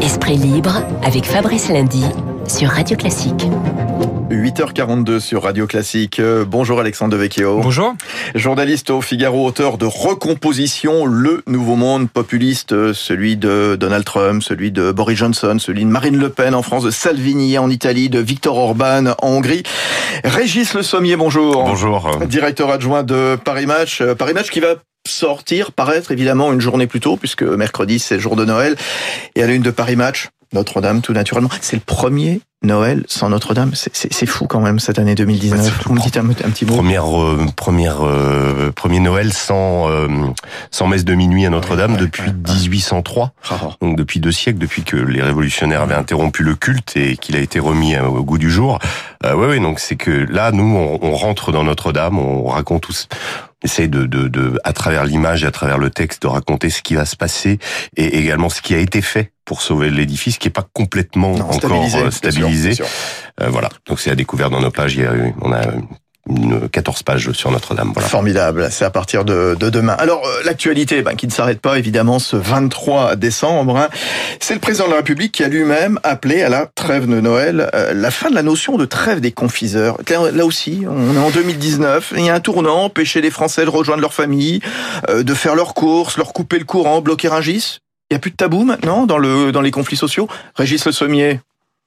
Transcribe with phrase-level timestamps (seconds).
[0.00, 2.04] Esprit libre avec Fabrice Lundi
[2.46, 3.48] sur Radio Classique.
[4.30, 6.20] 8h42 sur Radio Classique.
[6.20, 7.60] Euh, bonjour Alexandre Devecchio.
[7.62, 7.94] Bonjour.
[8.34, 14.42] Journaliste au Figaro, auteur de Recomposition, le nouveau monde populiste, euh, celui de Donald Trump,
[14.42, 18.10] celui de Boris Johnson, celui de Marine Le Pen en France, de Salvini en Italie,
[18.10, 19.62] de Viktor Orban en Hongrie.
[20.24, 21.64] Régis Le Sommier, bonjour.
[21.64, 22.18] Bonjour.
[22.26, 24.02] Directeur adjoint de Paris Match.
[24.02, 24.74] Euh, Paris Match qui va
[25.06, 28.76] sortir, paraître évidemment une journée plus tôt, puisque mercredi c'est le jour de Noël.
[29.36, 31.50] Et à l'une de Paris Match, Notre-Dame tout naturellement.
[31.60, 35.86] C'est le premier Noël sans Notre-Dame, c'est fou quand même cette année 2019.
[35.86, 36.74] Bah, me un, un, petit mot.
[36.74, 40.08] Première, euh, première, euh, premier Noël sans euh,
[40.72, 43.32] sans messe de minuit à Notre-Dame ouais, ouais, depuis ouais, 1803.
[43.80, 47.38] Donc depuis deux siècles, depuis que les révolutionnaires avaient interrompu le culte et qu'il a
[47.38, 48.80] été remis au goût du jour.
[49.24, 49.60] Euh, ouais, ouais.
[49.60, 53.06] Donc c'est que là, nous, on, on rentre dans Notre-Dame, on raconte tous
[53.62, 56.82] essaye de, de, de, à travers l'image et à travers le texte, de raconter ce
[56.82, 57.58] qui va se passer
[57.96, 61.44] et également ce qui a été fait pour sauver l'édifice, qui est pas complètement non,
[61.50, 62.10] encore stabilisé.
[62.10, 62.74] stabilisé.
[62.74, 62.94] Sûr, sûr.
[63.40, 63.68] Euh, voilà.
[63.86, 64.94] Donc c'est à découvert dans nos pages.
[64.94, 65.62] Il y a, on a
[66.28, 67.92] une 14 pages sur Notre-Dame.
[67.94, 68.08] Voilà.
[68.08, 69.94] Formidable, c'est à partir de, de demain.
[69.98, 73.88] Alors euh, l'actualité, ben, qui ne s'arrête pas évidemment ce 23 décembre, hein,
[74.40, 77.70] c'est le président de la République qui a lui-même appelé à la trêve de Noël
[77.74, 79.98] euh, la fin de la notion de trêve des confiseurs.
[80.08, 83.70] Là, aussi, on est en 2019, il y a un tournant, empêcher les Français de
[83.70, 84.60] rejoindre leur famille,
[85.08, 87.78] euh, de faire leurs courses, leur couper le courant, bloquer un gis.
[88.10, 90.28] Il n'y a plus de tabou maintenant dans, le, dans les conflits sociaux?
[90.54, 91.40] Régis Le Sommier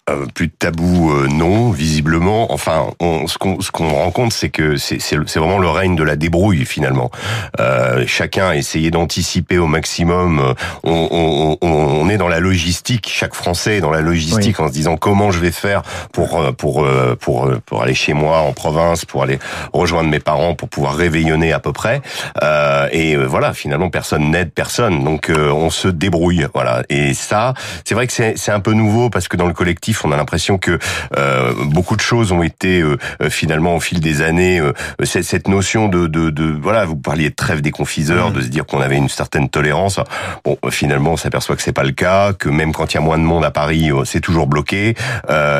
[0.09, 2.52] euh, plus de tabou, euh, non, visiblement.
[2.52, 6.03] Enfin, on, ce qu'on ce qu'on rencontre, c'est que c'est c'est vraiment le règne de
[6.03, 7.11] la débrouille finalement.
[7.59, 10.55] Euh, chacun a essayé d'anticiper au maximum.
[10.83, 13.08] On, on, on, est dans la logistique.
[13.13, 14.66] Chaque Français est dans la logistique oui.
[14.66, 16.83] en se disant comment je vais faire pour pour
[17.19, 19.38] pour pour aller chez moi en province, pour aller
[19.71, 22.02] rejoindre mes parents, pour pouvoir réveillonner à peu près.
[22.41, 26.47] Euh, et voilà, finalement, personne n'aide personne, donc on se débrouille.
[26.55, 26.81] Voilà.
[26.89, 27.53] Et ça,
[27.86, 30.17] c'est vrai que c'est c'est un peu nouveau parce que dans le collectif on a
[30.17, 30.77] l'impression que
[31.17, 32.97] euh, beaucoup de choses ont été euh,
[33.29, 37.35] finalement au fil des années euh, cette notion de, de, de, voilà, vous parliez de
[37.35, 38.33] trêve des confiseurs, mmh.
[38.33, 39.99] de se dire qu'on avait une certaine tolérance.
[40.43, 43.02] Bon, finalement, on s'aperçoit que c'est pas le cas, que même quand il y a
[43.02, 44.95] moins de monde à Paris, c'est toujours bloqué,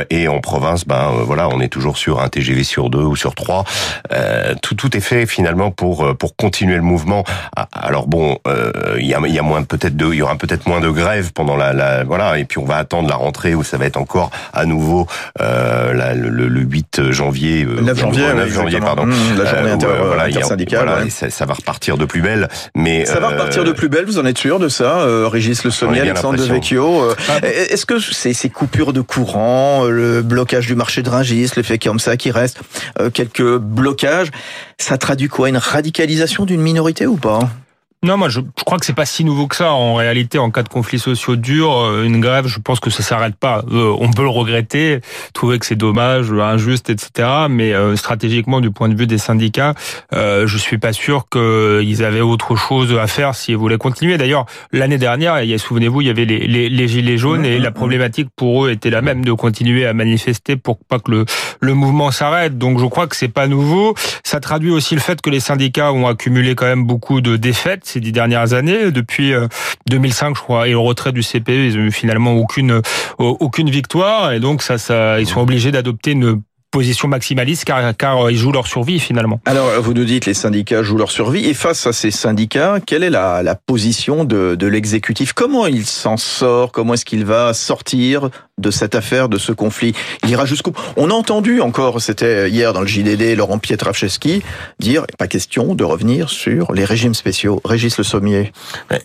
[0.10, 3.36] et en province, ben voilà, on est toujours sur un TGV sur deux ou sur
[3.36, 3.66] trois.
[4.62, 7.24] tout tout est fait finalement pour pour continuer le mouvement.
[7.74, 8.38] Alors bon,
[8.98, 11.32] il y a y a moins peut-être de, il y aura peut-être moins de grèves
[11.34, 13.98] pendant la, la voilà, et puis on va attendre la rentrée où ça va être
[13.98, 14.21] encore
[14.54, 15.08] à nouveau
[15.40, 19.46] euh, la, le, le, 8 janvier, euh, 9 janvier, 9 oui, janvier pardon, mmh, la
[19.46, 20.86] journée inter, euh, voilà, intersyndicale.
[20.86, 21.10] Voilà, ouais.
[21.10, 24.06] ça, ça, va repartir de plus belle, mais ça va repartir de plus belle.
[24.06, 27.46] Vous en êtes sûr de ça, euh, Régis Le Sommier, Alexandre Devecchio ah.
[27.46, 31.78] Est-ce que ces, ces, coupures de courant, le blocage du marché de Rungis, le fait
[31.78, 32.60] qu'il y a comme ça qui reste
[33.14, 34.30] quelques blocages,
[34.78, 37.50] ça traduit quoi Une radicalisation d'une minorité ou pas?
[38.04, 39.74] Non, moi je, je, crois que c'est pas si nouveau que ça.
[39.74, 43.04] En réalité, en cas de conflits sociaux durs, euh, une grève, je pense que ça
[43.04, 43.64] s'arrête pas.
[43.72, 45.02] Euh, on peut le regretter,
[45.34, 47.30] trouver que c'est dommage, injuste, etc.
[47.48, 49.76] Mais euh, stratégiquement, du point de vue des syndicats,
[50.14, 54.18] euh, je suis pas sûr qu'ils avaient autre chose à faire s'ils voulaient continuer.
[54.18, 58.30] D'ailleurs, l'année dernière, souvenez-vous, il y avait les, les, les, gilets jaunes et la problématique
[58.36, 61.26] pour eux était la même de continuer à manifester pour pas que le,
[61.60, 62.58] le mouvement s'arrête.
[62.58, 63.94] Donc, je crois que c'est pas nouveau.
[64.24, 67.91] Ça traduit aussi le fait que les syndicats ont accumulé quand même beaucoup de défaites
[67.92, 68.92] ces dix dernières années.
[68.92, 69.34] Depuis
[69.90, 72.82] 2005, je crois, et le retrait du CPE, ils ont eu finalement aucune
[73.18, 76.42] aucune victoire, et donc ça, ils sont obligés d'adopter une
[76.72, 79.42] position maximaliste car, car ils jouent leur survie finalement.
[79.46, 83.04] Alors vous nous dites les syndicats jouent leur survie et face à ces syndicats, quelle
[83.04, 85.34] est la, position de l'exécutif?
[85.34, 86.72] Comment il s'en sort?
[86.72, 91.10] Comment est-ce qu'il va sortir de cette affaire, de ce conflit Il ira jusqu'où On
[91.10, 94.44] a entendu encore, c'était hier dans le JDD, Laurent Pietraszewski
[94.80, 97.62] dire pas question de revenir sur les régimes spéciaux.
[97.64, 98.52] Régis Le Sommier.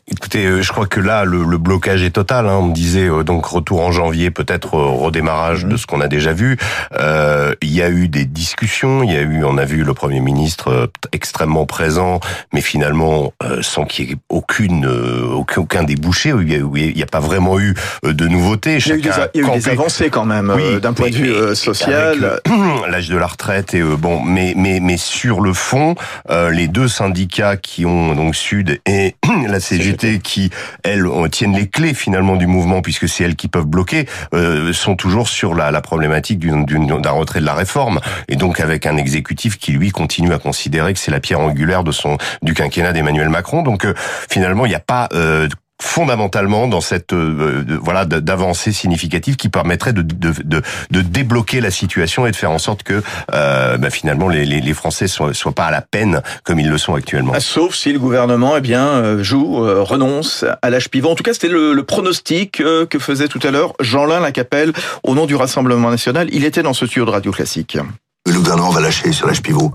[0.08, 2.46] Écoutez, je crois que là le, le blocage est total.
[2.46, 2.58] Hein.
[2.62, 5.68] On disait donc retour en janvier, peut-être redémarrage mmh.
[5.68, 6.56] de ce qu'on a déjà vu.
[6.98, 9.94] Euh, il y a eu des discussions, il y a eu, on a vu le
[9.94, 12.20] Premier ministre extrêmement présent,
[12.52, 17.04] mais finalement euh, sans qu'il y ait aucune, euh, aucun, aucun débouché, il n'y a,
[17.04, 18.78] a, pas vraiment eu de nouveautés.
[18.78, 20.92] Il y a eu des, il y a eu des avancées quand même oui, d'un
[20.92, 22.40] point de vue et, social.
[22.88, 25.94] L'âge de la retraite et bon, mais mais mais sur le fond,
[26.30, 29.14] les deux syndicats qui ont donc Sud et
[29.48, 30.50] la CGT qui
[30.82, 34.06] elles tiennent les clés finalement du mouvement puisque c'est elles qui peuvent bloquer,
[34.72, 38.96] sont toujours sur la, la problématique d'un retrait de la réforme et donc avec un
[38.96, 42.92] exécutif qui lui continue à considérer que c'est la pierre angulaire de son du quinquennat
[42.92, 43.62] d'Emmanuel Macron.
[43.62, 43.94] Donc euh,
[44.30, 45.48] finalement, il n'y a pas euh,
[45.80, 51.70] fondamentalement dans cette euh, voilà d'avancée significative qui permettrait de, de, de, de, débloquer la
[51.70, 53.02] situation et de faire en sorte que
[53.34, 56.68] euh, bah, finalement les, les, les Français soient, soient pas à la peine comme ils
[56.68, 57.32] le sont actuellement.
[57.34, 61.10] Ah, sauf si le gouvernement eh bien euh, joue euh, renonce à l'âge pivot.
[61.10, 64.72] En tout cas, c'était le, le, pronostic que faisait tout à l'heure Jean-Lin Lacapelle
[65.02, 66.28] au nom du Rassemblement national.
[66.32, 67.78] Il était dans ce tuyau de radio classique
[68.32, 69.72] le gouvernement va lâcher sur l'âge pivot.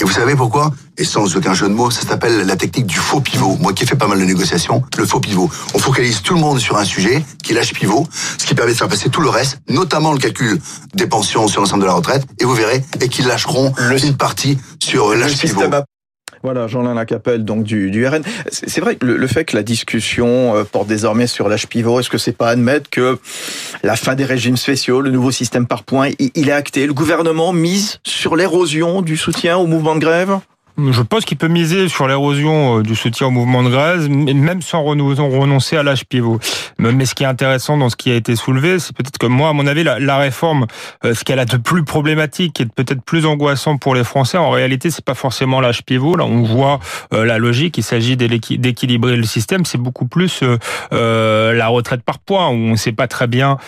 [0.00, 0.72] Et vous savez pourquoi?
[0.96, 3.56] Et sans aucun jeu de mots, ça s'appelle la technique du faux pivot.
[3.60, 5.50] Moi qui ai fait pas mal de négociations, le faux pivot.
[5.74, 8.06] On focalise tout le monde sur un sujet, qui est l'âge pivot,
[8.38, 10.60] ce qui permet de faire passer tout le reste, notamment le calcul
[10.94, 13.72] des pensions sur l'ensemble de la retraite, et vous verrez, et qu'ils lâcheront
[14.02, 15.62] une partie sur l'âge pivot.
[16.44, 18.20] Voilà, Jean-Lin Lacapelle, donc du, du RN.
[18.50, 22.10] C'est vrai que le, fait que la discussion euh, porte désormais sur l'âge pivot, est-ce
[22.10, 23.18] que c'est pas admettre que
[23.82, 26.86] la fin des régimes spéciaux, le nouveau système par points, il est acté?
[26.86, 30.38] Le gouvernement mise sur l'érosion du soutien au mouvement de grève?
[30.76, 34.60] Je pense qu'il peut miser sur l'érosion euh, du soutien au mouvement de grève, même
[34.60, 36.40] sans renoncer à l'âge pivot.
[36.78, 39.50] Mais ce qui est intéressant dans ce qui a été soulevé, c'est peut-être que moi,
[39.50, 40.66] à mon avis, la, réforme,
[41.04, 44.50] euh, ce qu'elle a de plus problématique et peut-être plus angoissant pour les Français, en
[44.50, 46.16] réalité, c'est pas forcément l'âge pivot.
[46.16, 46.80] Là, on voit
[47.12, 47.78] euh, la logique.
[47.78, 49.64] Il s'agit d'équilibrer le système.
[49.64, 50.42] C'est beaucoup plus
[50.90, 53.58] la retraite par point, où on ne sait pas très bien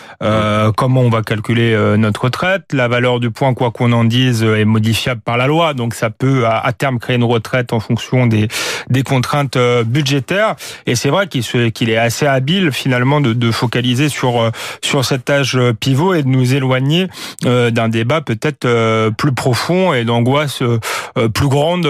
[0.76, 2.64] comment on va calculer notre retraite.
[2.72, 5.74] La valeur du point, quoi qu'on en dise, est modifiable par la loi.
[5.74, 8.48] Donc, ça peut, à terme, créer une retraite en fonction des,
[8.90, 10.56] des contraintes euh, budgétaires.
[10.86, 14.50] Et c'est vrai qu'il qu'il est assez habile finalement de, de, focaliser sur euh,
[14.82, 17.08] sur cet âge euh, pivot et de nous éloigner
[17.42, 18.66] d'un débat peut-être
[19.16, 20.62] plus profond et d'angoisse
[21.34, 21.88] plus grande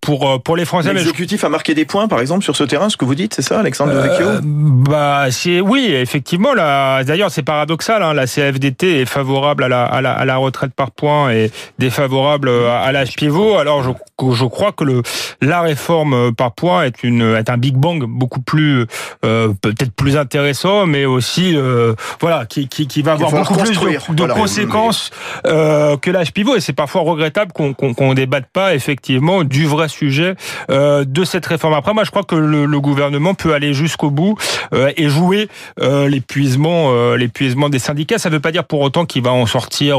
[0.00, 0.92] pour pour les Français.
[0.92, 2.88] L'exécutif a marqué des points, par exemple, sur ce terrain.
[2.88, 4.26] Ce que vous dites, c'est ça, Alexandre Vecchio?
[4.42, 6.54] Bah, c'est oui, effectivement.
[6.54, 8.02] Là, d'ailleurs, c'est paradoxal.
[8.02, 11.50] Hein, la CFDT est favorable à la, à la, à la retraite par points et
[11.78, 13.58] défavorable à l'âge pivot.
[13.58, 13.90] Alors, je,
[14.32, 15.02] je je crois que le,
[15.40, 18.86] la réforme euh, par points est, une, est un Big Bang beaucoup plus,
[19.24, 23.78] euh, peut-être plus intéressant, mais aussi, euh, voilà, qui, qui, qui va avoir beaucoup plus
[24.10, 25.10] de, conséquences
[25.46, 26.56] euh, que l'âge pivot.
[26.56, 30.34] Et c'est parfois regrettable qu'on qu'on débatte pas effectivement du vrai sujet
[30.70, 31.74] euh, de cette réforme.
[31.74, 34.36] Après, moi, je crois que le, le gouvernement peut aller jusqu'au bout
[34.72, 35.48] euh, et jouer
[35.80, 38.18] l'épuisement, l'épuisement des syndicats.
[38.18, 39.98] Ça ne veut pas dire pour autant qu'il va en sortir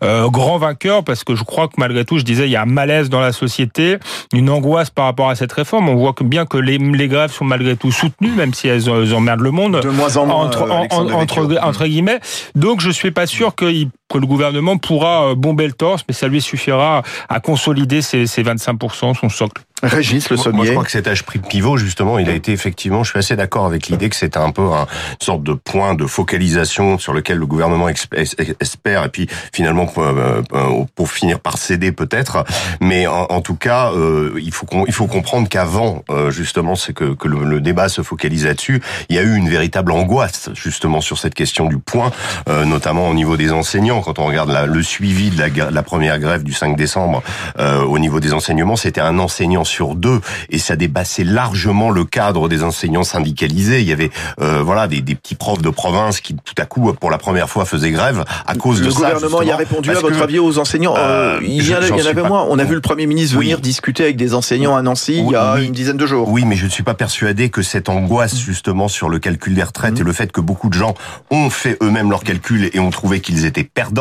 [0.00, 2.66] grand vainqueur, parce que je crois que malgré tout, je disais, il y a un
[2.66, 3.83] malaise dans la société
[4.32, 5.88] une angoisse par rapport à cette réforme.
[5.88, 8.88] On voit que bien que les, les grèves sont malgré tout soutenues, même si elles,
[8.88, 9.80] emmerdent le monde.
[9.80, 10.36] De moins en moins.
[10.36, 12.20] Entre, entre, entre, guillemets.
[12.54, 13.66] Donc je suis pas sûr que,
[14.14, 18.26] que le gouvernement pourra euh, bomber le torse, mais ça lui suffira à consolider ses,
[18.26, 19.62] ses 25%, son socle.
[19.86, 20.56] Régis Le Sommier.
[20.56, 23.36] Moi, je crois que cet âge pivot, justement, il a été effectivement, je suis assez
[23.36, 27.12] d'accord avec l'idée que c'est un peu un, une sorte de point de focalisation sur
[27.12, 32.44] lequel le gouvernement espère, et puis finalement, euh, euh, pour finir par céder peut-être.
[32.80, 37.14] Mais en, en, tout cas, euh, il, faut il faut comprendre qu'avant, justement, c'est que,
[37.14, 41.18] que le, débat se focalise là-dessus, il y a eu une véritable angoisse, justement, sur
[41.18, 42.10] cette question du point,
[42.46, 44.03] notamment au niveau des enseignants.
[44.04, 47.22] Quand on regarde la, le suivi de la, la, première grève du 5 décembre
[47.58, 50.20] au niveau des enseignements, c'était un enseignant sur deux,
[50.50, 53.80] et ça dépassait largement le cadre des enseignants syndicalisés.
[53.80, 54.10] Il y avait
[54.40, 57.48] euh, voilà des, des, petits profs de province qui tout à coup, pour la première
[57.48, 59.08] fois, faisaient grève à cause de ça.
[59.10, 60.94] Le gouvernement y a répondu à votre avis aux enseignants.
[60.96, 62.46] Euh, il y, en avait moins.
[62.48, 65.36] On a vu le Premier ministre venir discuter avec des enseignants à Nancy il y
[65.36, 66.28] a une dizaine de jours.
[66.28, 69.62] Oui, mais je ne suis pas persuadé que cette angoisse justement sur le calcul des
[69.62, 70.02] retraites mmh.
[70.02, 70.94] et le fait que beaucoup de gens
[71.30, 73.93] ont fait eux-mêmes leurs calculs et ont trouvé qu'ils étaient perdants,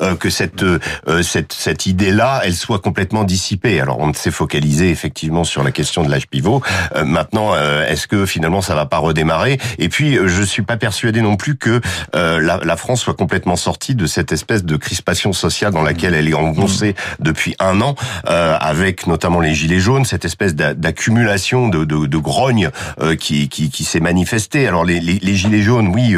[0.00, 0.78] euh, que cette, euh,
[1.22, 3.80] cette cette idée-là, elle soit complètement dissipée.
[3.80, 6.62] Alors on s'est focalisé effectivement sur la question de l'âge pivot.
[6.96, 9.58] Euh, maintenant, euh, est-ce que finalement ça va pas redémarrer?
[9.78, 11.80] Et puis, euh, je suis pas persuadé non plus que
[12.12, 16.28] la, la, France soit complètement sortie de cette espèce de crispation sociale dans laquelle elle
[16.28, 17.94] est engoncée depuis un an,
[18.24, 22.70] avec notamment les gilets jaunes, cette espèce d'accumulation de, de, de grogne
[23.18, 24.66] qui, qui, qui s'est manifestée.
[24.66, 26.16] Alors les, les, les, gilets jaunes, oui,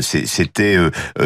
[0.00, 0.76] c'était,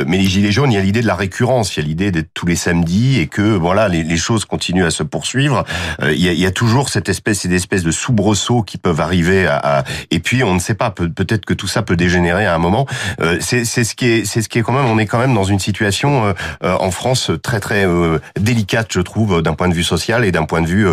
[0.07, 2.11] mais les gilets jaunes, il y a l'idée de la récurrence, il y a l'idée
[2.11, 5.65] d'être tous les samedis et que voilà, les, les choses continuent à se poursuivre.
[6.03, 9.01] il, y a, il y a toujours cette espèce et d'espèces de soubresauts qui peuvent
[9.01, 12.55] arriver à, et puis on ne sait pas peut-être que tout ça peut dégénérer à
[12.55, 12.87] un moment.
[13.21, 15.35] Euh, c'est ce qui est c'est ce qui est quand même on est quand même
[15.35, 16.33] dans une situation euh,
[16.63, 17.87] euh, en France très très
[18.39, 20.87] délicate je trouve d'un point de vue social et d'un point de vue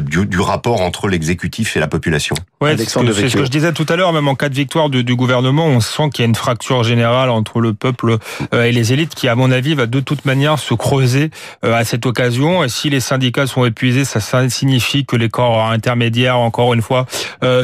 [0.00, 2.36] du, du, rapport entre l'exécutif et la population.
[2.60, 4.90] Ouais, c'est ce, ce, que je disais tout à l'heure même en cas de victoire
[4.90, 8.18] du, du gouvernement on sent qu'il y a une fracture générale entre le peuple
[8.52, 11.30] et les élites qui à mon avis va de toute manière se creuser
[11.62, 12.64] à cette occasion.
[12.64, 17.06] Et si les syndicats sont épuisés, ça signifie que les corps intermédiaires, encore une fois,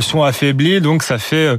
[0.00, 0.80] sont affaiblis.
[0.80, 1.58] Donc ça fait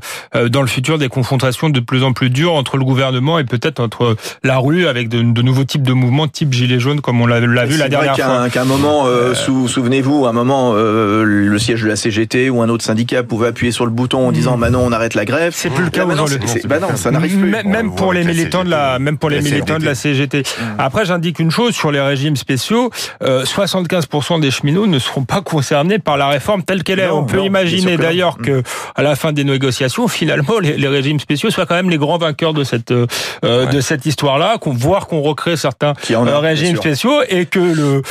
[0.49, 3.79] dans le futur des confrontations de plus en plus dures entre le gouvernement et peut-être
[3.79, 7.39] entre la rue avec de, nouveaux types de mouvements type gilet jaune comme on l'a
[7.39, 8.49] vu la dernière fois.
[8.49, 13.23] Qu'à un moment, souvenez-vous, un moment, le siège de la CGT ou un autre syndicat
[13.23, 15.53] pouvait appuyer sur le bouton en disant, maintenant on arrête la grève.
[15.55, 16.39] C'est plus le cas aujourd'hui.
[16.65, 17.51] Bah non, ça n'arrive plus.
[17.65, 20.40] Même pour les militants de la, même pour les militants de la CGT.
[20.41, 20.63] Mmh.
[20.79, 22.89] Après, j'indique une chose sur les régimes spéciaux.
[23.21, 27.09] 75% des cheminots ne seront pas concernés par la réforme telle qu'elle est.
[27.09, 28.63] On peut imaginer d'ailleurs que mmh.
[28.95, 32.53] à la fin des négociations, finalement, les, régimes spéciaux soient quand même les grands vainqueurs
[32.53, 33.07] de cette euh,
[33.65, 38.01] de cette histoire-là, qu'on voit qu'on recrée certains euh, régimes spéciaux et que le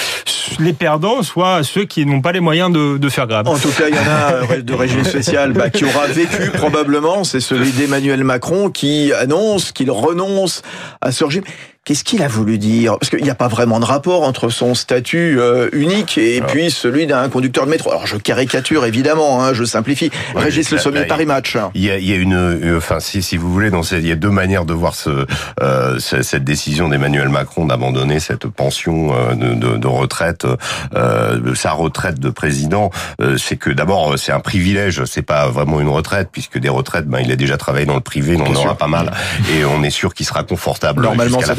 [0.58, 3.46] les perdants soient ceux qui n'ont pas les moyens de, de faire grave.
[3.48, 7.24] En tout cas, il y en a de régime spécial bah, qui aura vécu probablement,
[7.24, 10.62] c'est celui d'Emmanuel Macron qui annonce qu'il renonce
[11.00, 11.44] à ce régime.
[11.90, 12.96] Qu'est-ce qu'il a voulu dire?
[13.00, 16.70] Parce qu'il n'y a pas vraiment de rapport entre son statut euh, unique et puis
[16.70, 17.90] celui d'un conducteur de métro.
[17.90, 20.08] Alors je caricature évidemment, hein, je simplifie.
[20.36, 21.56] Régis Le Sommier, Paris Match.
[21.74, 24.12] Il y a, il y a une, euh, enfin si, si vous voulez, il y
[24.12, 25.26] a deux manières de voir ce,
[25.60, 30.46] euh, cette décision d'Emmanuel Macron d'abandonner cette pension euh, de, de, de, retraite,
[30.94, 32.90] euh, sa retraite de président.
[33.36, 37.18] c'est que d'abord c'est un privilège, c'est pas vraiment une retraite puisque des retraites, ben
[37.18, 39.10] il a déjà travaillé dans le privé, il en aura pas mal
[39.52, 41.56] et on est sûr qu'il sera confortable Normalement, jusqu'à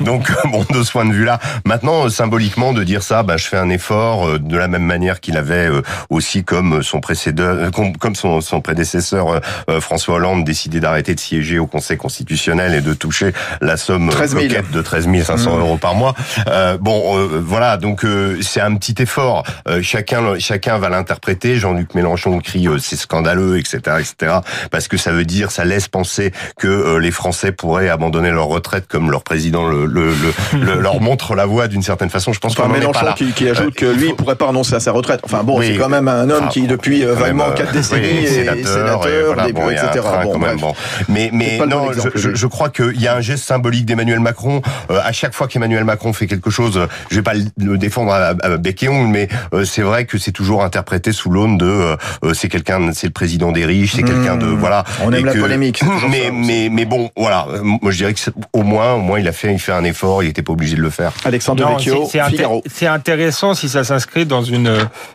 [0.00, 3.46] Donc bon, de ce point de vue-là, maintenant euh, symboliquement de dire ça, bah, je
[3.46, 7.70] fais un effort euh, de la même manière qu'il avait euh, aussi comme son précédent,
[7.98, 9.40] comme son, son prédécesseur
[9.80, 14.82] François Hollande décidé d'arrêter de siéger au Conseil constitutionnel et de toucher la somme de
[14.82, 15.60] 13 500 mmh.
[15.60, 16.14] euros par mois.
[16.80, 18.04] bon, voilà, donc
[18.40, 19.44] c'est un petit effort.
[19.82, 21.56] chacun, chacun va l'interpréter.
[21.56, 24.38] Jean-Luc Mélenchon crie c'est scandaleux, etc., etc.,
[24.70, 28.86] parce que ça veut dire, ça laisse penser que les Français pourraient abandonner leur retraite
[28.88, 30.12] comme leur président le, le,
[30.54, 32.32] le, leur montre la voie d'une certaine façon.
[32.32, 34.80] Je pense enfin, Mélenchon pas Qui, qui ajoute que lui, il pourrait pas renoncer à
[34.80, 35.20] sa retraite.
[35.24, 38.28] Enfin bon, c'est quand même un homme qui depuis euh, vaguement quatre décennies oui, est
[38.28, 39.88] sénateur, et voilà, début, bon, etc.
[40.22, 40.74] Bon, quand même, bon.
[41.08, 44.62] Mais, mais non, je, je, crois qu'il y a un geste symbolique d'Emmanuel Macron.
[44.90, 48.34] Euh, à chaque fois qu'Emmanuel Macron fait quelque chose, je vais pas le défendre à,
[48.40, 52.34] à bec et mais euh, c'est vrai que c'est toujours interprété sous l'aune de euh,
[52.34, 54.58] c'est quelqu'un, c'est le président des riches, c'est quelqu'un de mmh.
[54.58, 54.84] voilà.
[55.02, 55.82] On aime la polémique.
[56.08, 57.46] Mais mais mais bon, voilà.
[57.62, 58.20] Moi, je dirais que
[58.52, 60.76] au moins, au moins il a fait, il fait un effort, il n'était pas obligé
[60.76, 61.12] de le faire.
[61.24, 62.62] Alexandre Vecchio, Figaro.
[62.66, 64.70] C'est intéressant si ça s'inscrit dans une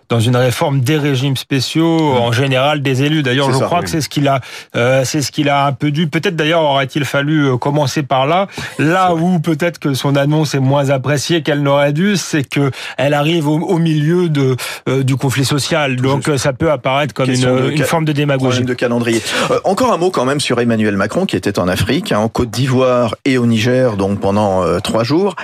[0.09, 3.23] dans une réforme des régimes spéciaux, en général des élus.
[3.23, 4.41] D'ailleurs, je crois que c'est ce qu'il a,
[4.75, 6.07] euh, c'est ce qu'il a un peu dû.
[6.07, 8.47] Peut-être d'ailleurs aurait-il fallu euh, commencer par là.
[8.79, 13.13] Là où peut-être que son annonce est moins appréciée qu'elle n'aurait dû, c'est que elle
[13.13, 14.55] arrive au, milieu de
[14.89, 15.95] euh, du conflit social.
[15.97, 18.63] Donc ça peut apparaître comme une, une forme de démagogie.
[18.63, 19.21] de calendrier.
[19.63, 22.49] encore un mot quand même sur Emmanuel Macron qui était en Afrique, hein, en Côte
[22.49, 25.35] d'Ivoire et au Niger donc pendant euh, trois jours.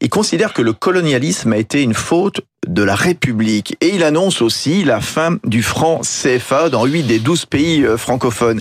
[0.00, 4.42] Il considère que le colonialisme a été une faute de la République et il annonce
[4.42, 8.60] aussi la fin du franc CFA dans huit des douze pays euh, francophones.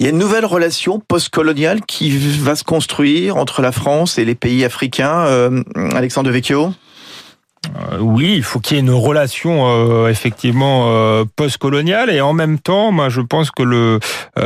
[0.00, 4.24] Il y a une nouvelle relation post-coloniale qui va se construire entre la France et
[4.24, 5.26] les pays africains.
[5.26, 5.62] Euh,
[5.94, 6.72] Alexandre Vecchio?
[8.00, 12.10] Oui, il faut qu'il y ait une relation euh, effectivement euh, post-coloniale.
[12.10, 14.00] Et en même temps, moi je pense que le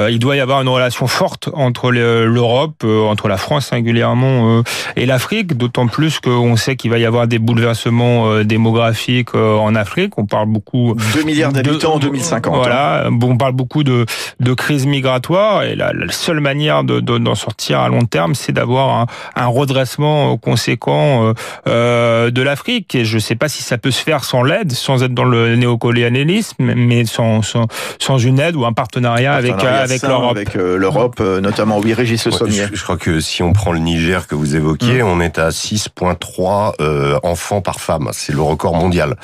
[0.09, 4.62] il doit y avoir une relation forte entre l'Europe, entre la France singulièrement
[4.97, 10.16] et l'Afrique, d'autant plus qu'on sait qu'il va y avoir des bouleversements démographiques en Afrique.
[10.16, 12.57] On parle beaucoup 2 milliards d'habitants en 2050.
[12.57, 14.07] Voilà, on parle beaucoup de
[14.40, 15.64] de crise migratoire.
[15.64, 19.47] Et la, la seule manière de d'en sortir à long terme, c'est d'avoir un, un,
[19.47, 21.35] redressement conséquent
[21.66, 25.14] de l'Afrique je ne sais pas si ça peut se faire sans l'aide, sans être
[25.14, 27.66] dans le néocolonialisme, mais sans, sans,
[27.99, 30.37] sans une aide ou un partenariat, avec, avec l'Europe.
[30.37, 32.66] Avec euh, l'Europe, euh, notamment, oui, Régis Le Sommier.
[32.73, 35.06] Je, crois que si on prend le Niger que vous évoquiez, mm.
[35.06, 38.09] on est à 6,3 euh, enfants par femme.
[38.12, 39.16] C'est le record mondial.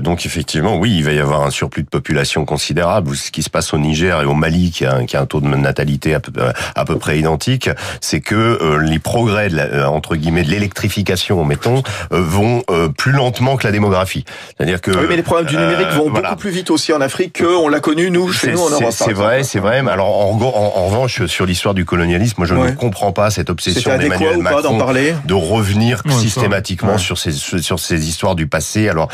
[0.00, 3.16] donc effectivement, oui, il va y avoir un surplus de population considérable.
[3.16, 5.26] Ce qui se passe au Niger et au Mali, qui a, un, qui a un
[5.26, 6.32] taux de natalité à peu,
[6.74, 12.62] à peu près identique, c'est que les progrès, de entre guillemets, de l'électrification, mettons, vont
[12.96, 14.24] plus lentement que la démographie.
[14.56, 17.00] C'est-à-dire que oui, mais les problèmes du numérique euh, vont beaucoup plus vite aussi en
[17.00, 18.90] Afrique qu'on l'a connu nous chez nous en Europe.
[18.90, 19.82] C'est vrai, c'est vrai.
[19.82, 23.50] Mais alors en, en, revanche, sur l'histoire du colonialisme, moi je ne comprends pas cette
[23.50, 28.88] obsession d'Emmanuel Macron parler de revenir systématiquement sur ces sur ces histoires du passé.
[28.88, 29.08] Alors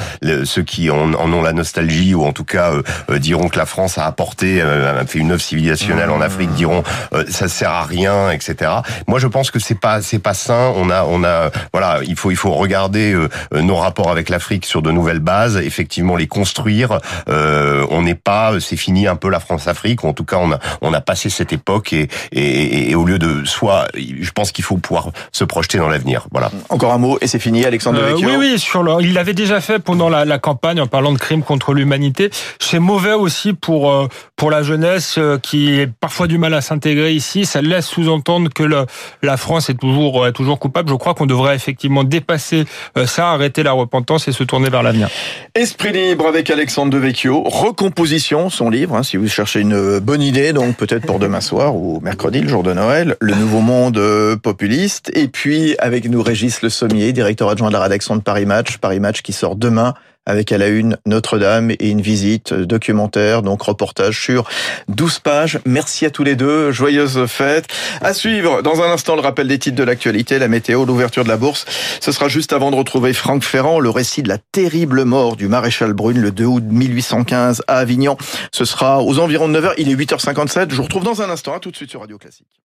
[0.45, 3.67] ceux qui en, ont la nostalgie ou en tout cas euh, euh, diront que la
[3.67, 6.83] France a apporté, a fait une œuvre civilisationnelle en Afrique, diront
[7.29, 8.71] ça sert à rien, etc.
[9.07, 10.73] Moi je pense que c'est pas c'est pas sain.
[10.77, 13.17] On a on a voilà, il faut il faut regarder
[13.53, 16.99] nos rapport avec l'Afrique sur de nouvelles bases, effectivement les construire.
[17.29, 20.05] Euh, on n'est pas, c'est fini un peu la France-Afrique.
[20.05, 23.19] En tout cas, on a on a passé cette époque et, et, et au lieu
[23.19, 26.27] de soit, je pense qu'il faut pouvoir se projeter dans l'avenir.
[26.31, 26.51] Voilà.
[26.69, 29.61] Encore un mot et c'est fini, Alexandre euh, Oui, oui, sur le, il l'avait déjà
[29.61, 32.31] fait pendant la, la, campagne en parlant de crimes contre l'humanité.
[32.61, 36.61] C'est mauvais aussi pour euh, pour la jeunesse euh, qui est parfois du mal à
[36.61, 37.47] s'intégrer ici.
[37.47, 38.87] Ça laisse sous-entendre que le,
[39.23, 40.91] la France est toujours est toujours coupable.
[40.91, 42.65] Je crois qu'on devrait effectivement dépasser
[43.07, 45.09] ça, arrêter la repentance et se tourner vers l'avenir.
[45.55, 47.43] Esprit libre avec Alexandre Devecchio.
[47.45, 48.97] Recomposition, son livre.
[48.97, 52.49] Hein, si vous cherchez une bonne idée, donc peut-être pour demain soir ou mercredi, le
[52.49, 54.01] jour de Noël, le nouveau monde
[54.43, 55.11] populiste.
[55.15, 58.79] Et puis avec nous Régis Le Sommier, directeur adjoint de la rédaction de Paris Match.
[58.79, 59.95] Paris Match qui sort demain
[60.27, 64.45] avec à la une Notre-Dame et une visite documentaire, donc reportage sur
[64.89, 65.61] 12 pages.
[65.65, 67.67] Merci à tous les deux, joyeuses fêtes.
[68.01, 71.29] À suivre, dans un instant, le rappel des titres de l'actualité, la météo, l'ouverture de
[71.29, 71.65] la bourse.
[72.01, 75.49] Ce sera juste avant de retrouver Franck Ferrand, le récit de la terrible mort du
[75.49, 78.17] maréchal Brune le 2 août 1815 à Avignon.
[78.53, 80.71] Ce sera aux environs de 9h, il est 8h57.
[80.71, 82.61] Je vous retrouve dans un instant, tout de suite sur Radio Classique.